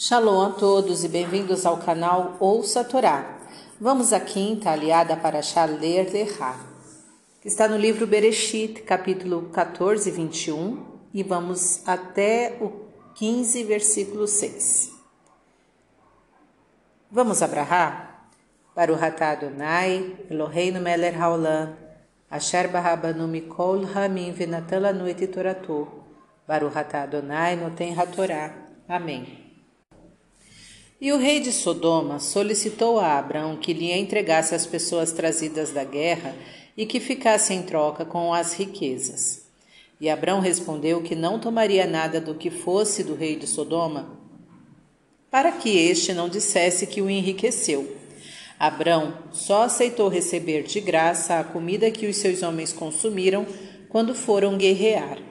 Shalom 0.00 0.40
a 0.42 0.50
todos 0.50 1.02
e 1.02 1.08
bem-vindos 1.08 1.66
ao 1.66 1.78
canal 1.78 2.36
Ouça 2.38 2.82
a 2.82 2.84
Torá. 2.84 3.40
Vamos 3.80 4.12
à 4.12 4.20
quinta 4.20 4.70
aliada 4.70 5.16
para 5.16 5.42
Shaler 5.42 6.12
Lerá, 6.12 6.54
que 7.42 7.48
está 7.48 7.66
no 7.66 7.76
livro 7.76 8.06
Bereshit, 8.06 8.82
capítulo 8.82 9.50
14, 9.50 10.08
21, 10.12 10.86
e 11.12 11.24
vamos 11.24 11.82
até 11.84 12.56
o 12.60 12.86
15, 13.16 13.64
versículo 13.64 14.28
6. 14.28 14.92
Vamos 17.10 17.42
abrahar? 17.42 18.30
Para 18.76 18.92
o 18.92 18.94
Ratá 18.94 19.30
Adonai, 19.30 20.16
Eloheinu 20.30 20.80
Meler 20.80 21.20
Haolam, 21.20 21.74
Asher 22.30 22.68
Barabanu 22.68 23.26
Mikol 23.26 23.82
Ramin 23.82 24.30
Venatan 24.30 25.04
et 25.08 25.26
Toratu, 25.26 25.88
Baruch 26.46 26.72
Ratá 26.72 27.02
Adonai 27.02 27.56
Noten 27.56 27.98
Hatorá. 27.98 28.54
Amém. 28.88 29.47
E 31.00 31.12
o 31.12 31.16
rei 31.16 31.38
de 31.38 31.52
Sodoma 31.52 32.18
solicitou 32.18 32.98
a 32.98 33.18
Abraão 33.18 33.56
que 33.56 33.72
lhe 33.72 33.92
entregasse 33.92 34.52
as 34.52 34.66
pessoas 34.66 35.12
trazidas 35.12 35.70
da 35.70 35.84
guerra 35.84 36.34
e 36.76 36.84
que 36.84 36.98
ficasse 36.98 37.54
em 37.54 37.62
troca 37.62 38.04
com 38.04 38.34
as 38.34 38.54
riquezas. 38.54 39.46
E 40.00 40.10
Abraão 40.10 40.40
respondeu 40.40 41.00
que 41.00 41.14
não 41.14 41.38
tomaria 41.38 41.86
nada 41.86 42.20
do 42.20 42.34
que 42.34 42.50
fosse 42.50 43.04
do 43.04 43.14
rei 43.14 43.36
de 43.36 43.46
Sodoma, 43.46 44.18
para 45.30 45.52
que 45.52 45.68
este 45.68 46.12
não 46.12 46.28
dissesse 46.28 46.84
que 46.84 47.00
o 47.00 47.08
enriqueceu. 47.08 47.96
Abraão 48.58 49.14
só 49.30 49.62
aceitou 49.62 50.08
receber 50.08 50.64
de 50.64 50.80
graça 50.80 51.38
a 51.38 51.44
comida 51.44 51.92
que 51.92 52.08
os 52.08 52.16
seus 52.16 52.42
homens 52.42 52.72
consumiram 52.72 53.46
quando 53.88 54.16
foram 54.16 54.58
guerrear. 54.58 55.27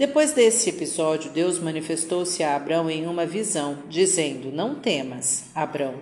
Depois 0.00 0.32
desse 0.32 0.70
episódio, 0.70 1.30
Deus 1.30 1.58
manifestou-se 1.58 2.42
a 2.42 2.56
Abrão 2.56 2.88
em 2.88 3.06
uma 3.06 3.26
visão, 3.26 3.82
dizendo: 3.86 4.50
Não 4.50 4.74
temas, 4.74 5.50
Abrão, 5.54 5.96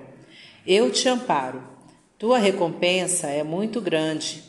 eu 0.64 0.88
te 0.88 1.08
amparo. 1.08 1.60
Tua 2.16 2.38
recompensa 2.38 3.26
é 3.26 3.42
muito 3.42 3.80
grande. 3.80 4.44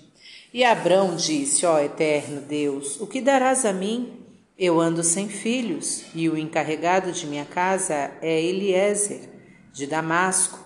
E 0.53 0.63
Abrão 0.63 1.15
disse: 1.15 1.65
Ó 1.65 1.79
eterno 1.79 2.41
Deus, 2.41 3.01
o 3.01 3.07
que 3.07 3.19
darás 3.19 3.65
a 3.65 3.73
mim? 3.73 4.19
Eu 4.55 4.79
ando 4.79 5.03
sem 5.03 5.27
filhos, 5.27 6.05
e 6.13 6.29
o 6.29 6.37
encarregado 6.37 7.11
de 7.11 7.25
minha 7.25 7.45
casa 7.45 8.11
é 8.21 8.39
Eliezer, 8.39 9.21
de 9.73 9.87
Damasco. 9.87 10.59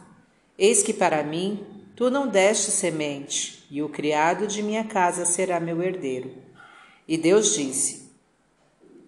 Eis 0.57 0.83
que 0.83 0.91
para 0.91 1.23
mim 1.23 1.66
tu 1.95 2.09
não 2.11 2.27
deste 2.27 2.69
semente, 2.69 3.63
e 3.72 3.81
o 3.81 3.88
criado 3.88 4.45
de 4.45 4.61
minha 4.61 4.83
casa 4.83 5.23
será 5.23 5.57
meu 5.57 5.81
herdeiro. 5.81 6.33
E 7.07 7.17
Deus 7.17 7.55
disse: 7.55 8.02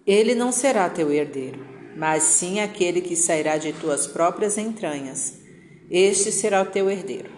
ele 0.06 0.34
não 0.34 0.52
será 0.52 0.88
teu 0.88 1.12
herdeiro, 1.12 1.66
mas 1.96 2.22
sim 2.22 2.60
aquele 2.60 3.00
que 3.00 3.16
sairá 3.16 3.56
de 3.56 3.72
tuas 3.72 4.06
próprias 4.06 4.56
entranhas. 4.56 5.34
Este 5.90 6.30
será 6.30 6.62
o 6.62 6.66
teu 6.66 6.88
herdeiro. 6.88 7.30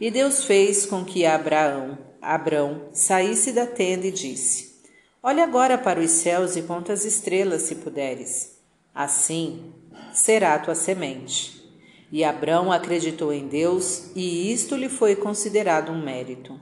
E 0.00 0.10
Deus 0.10 0.44
fez 0.44 0.84
com 0.84 1.04
que 1.04 1.24
Abraão, 1.24 1.96
Abrão, 2.20 2.88
saísse 2.92 3.52
da 3.52 3.66
tenda 3.66 4.06
e 4.06 4.10
disse: 4.10 4.74
Olha 5.22 5.44
agora 5.44 5.78
para 5.78 6.00
os 6.00 6.10
céus 6.10 6.56
e 6.56 6.62
conta 6.62 6.92
as 6.92 7.04
estrelas, 7.04 7.62
se 7.62 7.76
puderes. 7.76 8.58
Assim 8.94 9.72
será 10.12 10.54
a 10.54 10.58
tua 10.58 10.74
semente. 10.74 11.64
E 12.12 12.22
Abrão 12.22 12.70
acreditou 12.70 13.32
em 13.32 13.48
Deus, 13.48 14.10
e 14.14 14.52
isto 14.52 14.76
lhe 14.76 14.88
foi 14.88 15.16
considerado 15.16 15.90
um 15.90 16.04
mérito. 16.04 16.60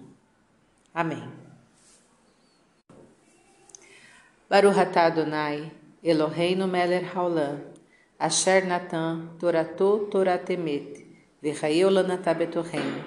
Amém. 0.95 1.42
Baruch 4.53 4.77
atah 4.77 5.07
Adonai, 5.07 5.73
Eloheinu 6.05 6.69
melech 6.69 7.07
haolam, 7.15 7.59
asher 8.21 8.67
natan 8.67 9.31
torato 9.41 10.11
toratemet, 10.11 11.07
v'chayeu 11.43 11.89
lanatah 11.89 12.35
betorreinu. 12.37 13.03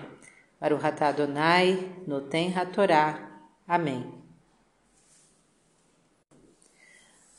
Baruch 0.60 0.84
atah 0.84 1.10
Adonai, 1.10 1.78
noten 2.08 2.52
hatorá. 2.52 3.30
Amém. 3.68 4.12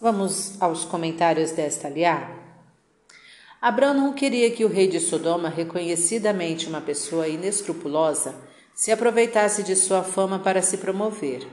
Vamos 0.00 0.62
aos 0.62 0.84
comentários 0.84 1.50
desta 1.50 1.88
aliá. 1.88 2.31
Abraão 3.61 3.93
não 3.93 4.12
queria 4.12 4.53
que 4.53 4.65
o 4.65 4.69
rei 4.69 4.87
de 4.87 5.00
Sodoma, 5.00 5.49
reconhecidamente 5.49 6.69
uma 6.69 6.81
pessoa 6.81 7.27
inescrupulosa, 7.27 8.37
se 8.73 8.93
aproveitasse 8.93 9.65
de 9.65 9.75
sua 9.75 10.05
fama 10.05 10.38
para 10.38 10.62
se 10.62 10.78
promover. 10.78 11.44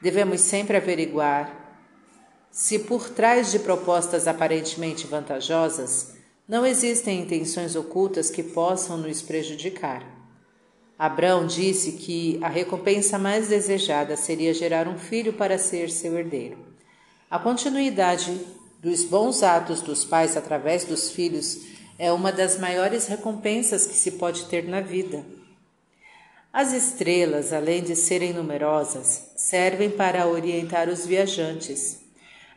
Devemos 0.00 0.40
sempre 0.40 0.78
averiguar 0.78 1.59
se 2.50 2.78
por 2.80 3.08
trás 3.10 3.50
de 3.50 3.58
propostas 3.58 4.26
aparentemente 4.26 5.06
vantajosas 5.06 6.14
não 6.48 6.66
existem 6.66 7.20
intenções 7.20 7.76
ocultas 7.76 8.28
que 8.28 8.42
possam 8.42 8.96
nos 8.96 9.22
prejudicar. 9.22 10.04
Abrão 10.98 11.46
disse 11.46 11.92
que 11.92 12.38
a 12.42 12.48
recompensa 12.48 13.18
mais 13.18 13.48
desejada 13.48 14.16
seria 14.16 14.52
gerar 14.52 14.88
um 14.88 14.98
filho 14.98 15.32
para 15.32 15.56
ser 15.56 15.90
seu 15.90 16.18
herdeiro. 16.18 16.58
A 17.30 17.38
continuidade 17.38 18.38
dos 18.80 19.04
bons 19.04 19.42
atos 19.42 19.80
dos 19.80 20.04
pais 20.04 20.36
através 20.36 20.84
dos 20.84 21.10
filhos 21.10 21.60
é 21.98 22.12
uma 22.12 22.32
das 22.32 22.58
maiores 22.58 23.06
recompensas 23.06 23.86
que 23.86 23.94
se 23.94 24.12
pode 24.12 24.46
ter 24.46 24.66
na 24.66 24.80
vida. 24.80 25.24
As 26.52 26.72
estrelas, 26.72 27.52
além 27.52 27.82
de 27.82 27.94
serem 27.94 28.32
numerosas, 28.32 29.30
servem 29.36 29.88
para 29.88 30.26
orientar 30.26 30.88
os 30.88 31.06
viajantes. 31.06 32.09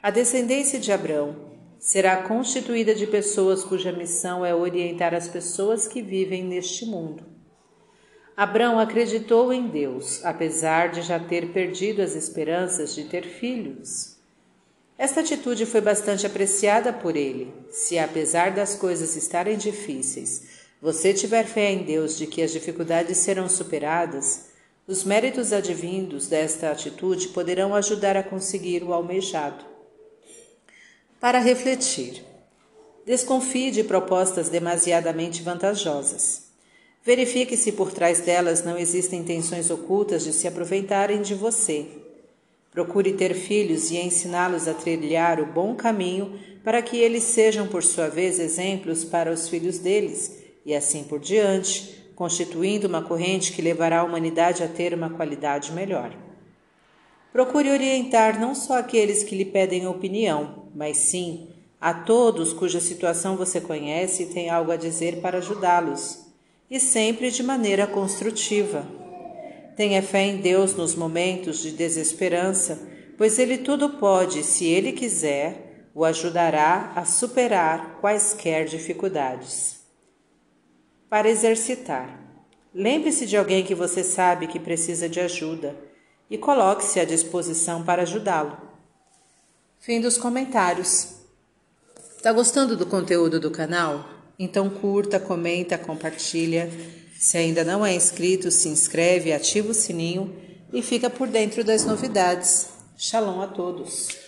A 0.04 0.10
descendência 0.10 0.82
de 0.82 0.92
Abrão 0.92 1.34
será 1.80 2.24
constituída 2.24 2.94
de 2.94 3.08
pessoas 3.08 3.64
cuja 3.64 3.90
missão 3.90 4.46
é 4.46 4.54
orientar 4.54 5.14
as 5.14 5.30
pessoas 5.30 5.88
que 5.88 6.02
vivem 6.02 6.44
neste 6.44 6.86
mundo. 6.86 7.24
Abrão 8.36 8.78
acreditou 8.78 9.54
em 9.54 9.66
Deus, 9.66 10.20
apesar 10.26 10.92
de 10.92 11.02
já 11.04 11.18
ter 11.18 11.54
perdido 11.54 12.02
as 12.02 12.16
esperanças 12.16 12.94
de 12.94 13.06
ter 13.06 13.24
filhos. 13.24 14.18
Esta 14.98 15.22
atitude 15.22 15.66
foi 15.66 15.80
bastante 15.80 16.28
apreciada 16.28 16.92
por 16.92 17.16
ele. 17.16 17.54
Se, 17.70 17.98
apesar 17.98 18.52
das 18.52 18.76
coisas 18.76 19.16
estarem 19.16 19.58
difíceis, 19.58 20.66
você 20.82 21.14
tiver 21.14 21.46
fé 21.46 21.72
em 21.72 21.84
Deus 21.86 22.18
de 22.18 22.28
que 22.28 22.42
as 22.42 22.52
dificuldades 22.52 23.20
serão 23.20 23.48
superadas, 23.48 24.50
os 24.86 25.06
méritos 25.06 25.54
advindos 25.54 26.28
desta 26.28 26.72
atitude 26.72 27.30
poderão 27.30 27.74
ajudar 27.74 28.18
a 28.18 28.24
conseguir 28.24 28.84
o 28.84 28.92
almejado 28.92 29.72
para 31.24 31.40
refletir. 31.40 32.22
Desconfie 33.06 33.72
de 33.72 33.82
propostas 33.82 34.50
demasiadamente 34.50 35.42
vantajosas. 35.42 36.48
Verifique 37.02 37.56
se 37.56 37.72
por 37.72 37.94
trás 37.94 38.20
delas 38.20 38.62
não 38.66 38.78
existem 38.78 39.22
intenções 39.22 39.70
ocultas 39.70 40.26
de 40.26 40.34
se 40.34 40.50
aproveitarem 40.50 41.22
de 41.22 41.34
você. 41.34 41.86
Procure 42.70 43.14
ter 43.14 43.36
filhos 43.36 43.90
e 43.90 43.96
ensiná-los 43.96 44.68
a 44.68 44.74
trilhar 44.74 45.40
o 45.40 45.46
bom 45.46 45.76
caminho 45.76 46.38
para 46.62 46.82
que 46.82 46.98
eles 46.98 47.24
sejam, 47.24 47.70
por 47.70 47.84
sua 47.84 48.10
vez, 48.10 48.38
exemplos 48.38 49.06
para 49.06 49.32
os 49.32 49.48
filhos 49.48 49.80
deles, 49.80 50.40
e 50.66 50.76
assim 50.76 51.06
por 51.06 51.22
diante, 51.22 52.04
constituindo 52.16 52.86
uma 52.86 53.02
corrente 53.02 53.54
que 53.54 53.62
levará 53.62 54.02
a 54.02 54.04
humanidade 54.04 54.62
a 54.62 54.68
ter 54.68 54.94
uma 54.94 55.10
qualidade 55.10 55.72
melhor. 55.72 56.33
Procure 57.34 57.72
orientar 57.72 58.40
não 58.40 58.54
só 58.54 58.78
aqueles 58.78 59.24
que 59.24 59.36
lhe 59.36 59.44
pedem 59.44 59.88
opinião, 59.88 60.68
mas 60.76 60.98
sim 60.98 61.48
a 61.82 61.92
todos 61.92 62.54
cuja 62.54 62.80
situação 62.80 63.36
você 63.36 63.60
conhece 63.60 64.24
e 64.24 64.26
tem 64.28 64.52
algo 64.52 64.72
a 64.72 64.76
dizer 64.76 65.20
para 65.20 65.40
ajudá-los, 65.40 66.28
e 66.70 66.80
sempre 66.80 67.32
de 67.32 67.42
maneira 67.42 67.88
construtiva. 67.88 68.86
Tenha 69.76 70.04
fé 70.04 70.22
em 70.28 70.38
Deus 70.38 70.76
nos 70.76 70.94
momentos 70.94 71.58
de 71.58 71.72
desesperança, 71.72 72.88
pois 73.18 73.40
Ele 73.40 73.58
tudo 73.58 73.90
pode, 73.90 74.44
se 74.44 74.66
Ele 74.68 74.92
quiser, 74.92 75.90
o 75.96 76.06
ajudará 76.06 76.94
a 76.96 77.04
superar 77.04 77.98
quaisquer 78.00 78.66
dificuldades. 78.66 79.80
Para 81.10 81.30
exercitar, 81.30 82.16
lembre-se 82.72 83.26
de 83.26 83.36
alguém 83.36 83.64
que 83.64 83.74
você 83.74 84.04
sabe 84.04 84.46
que 84.46 84.60
precisa 84.60 85.10
de 85.10 85.20
ajuda 85.20 85.93
e 86.30 86.38
coloque-se 86.38 87.00
à 87.00 87.06
disposição 87.06 87.84
para 87.84 88.04
ajudá-lo. 88.04 88.58
Fim 89.80 90.00
dos 90.00 90.18
comentários. 90.18 91.10
Está 92.16 92.32
gostando 92.32 92.78
do 92.78 92.86
conteúdo 92.86 93.40
do 93.40 93.52
canal? 93.52 94.08
Então 94.40 94.70
curta, 94.70 95.20
comenta, 95.20 95.78
compartilha. 95.78 96.72
Se 97.20 97.38
ainda 97.38 97.64
não 97.64 97.86
é 97.86 97.94
inscrito, 97.94 98.50
se 98.50 98.70
inscreve, 98.70 99.34
ativa 99.34 99.72
o 99.72 99.74
sininho 99.74 100.34
e 100.72 100.82
fica 100.82 101.10
por 101.10 101.28
dentro 101.28 101.64
das 101.64 101.86
novidades. 101.86 102.70
Shalom 102.98 103.42
a 103.42 103.48
todos. 103.48 104.23